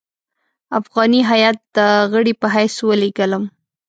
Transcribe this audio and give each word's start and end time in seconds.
افغاني 0.79 1.21
هیات 1.31 1.57
د 1.75 1.77
غړي 2.11 2.33
په 2.41 2.47
حیث 2.55 2.75
ولېږلم. 2.87 3.43